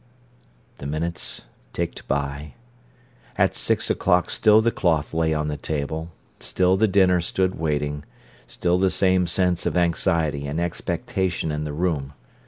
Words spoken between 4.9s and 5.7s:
lay on the